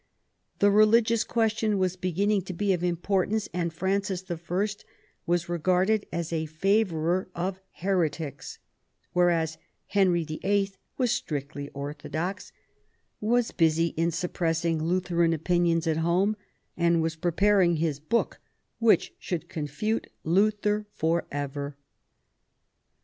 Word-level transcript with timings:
The 0.57 0.71
religious 0.71 1.23
question 1.23 1.77
was 1.77 1.95
beginning 1.95 2.41
to 2.45 2.53
be 2.53 2.73
of 2.73 2.83
import 2.83 3.29
ance, 3.29 3.47
and 3.53 3.71
Francis 3.71 4.25
I 4.31 4.67
was 5.27 5.47
regarded 5.47 6.07
as 6.11 6.33
a 6.33 6.47
favourer 6.47 7.29
of 7.35 7.59
heretics, 7.73 8.57
whereas 9.13 9.59
Henry 9.85 10.23
VIIL 10.25 10.69
was 10.97 11.11
strictly 11.11 11.69
orthodox, 11.75 12.51
was 13.19 13.51
busy 13.51 13.89
in 13.95 14.09
suppressing 14.09 14.81
Lutheran 14.83 15.33
opinions 15.33 15.85
at 15.85 15.97
home, 15.97 16.35
and 16.75 17.03
was 17.03 17.15
preparing 17.15 17.75
his 17.75 17.99
book 17.99 18.39
which 18.79 19.13
should 19.19 19.49
confute 19.49 20.07
Luther 20.23 20.87
for 20.95 21.27
ever. 21.31 21.77